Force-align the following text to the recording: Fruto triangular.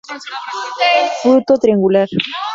Fruto 1.21 1.59
triangular. 1.59 2.09